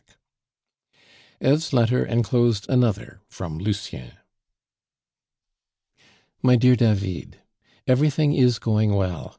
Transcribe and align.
Eve's 1.39 1.73
letter 1.73 2.03
enclosed 2.03 2.67
another 2.67 3.21
from 3.27 3.59
Lucien: 3.59 4.13
"MY 6.41 6.55
DEAR 6.55 6.75
DAVID, 6.75 7.37
Everything 7.87 8.33
is 8.33 8.57
going 8.57 8.95
well. 8.95 9.29